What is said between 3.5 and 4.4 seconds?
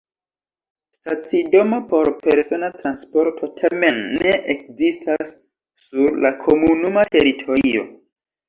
tamen ne